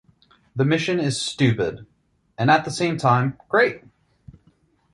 [0.55, 1.85] The mission is stupid
[2.35, 3.83] and at the same time great.